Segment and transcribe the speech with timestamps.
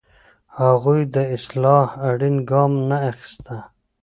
[0.59, 3.57] هغوی د اصلاح اړین ګام نه اخیسته.